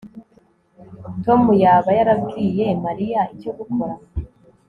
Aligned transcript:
Tom 1.23 1.41
yaba 1.63 1.89
yarabwiye 1.97 2.65
Mariya 2.85 3.21
icyo 3.35 3.51
gukora 3.57 3.93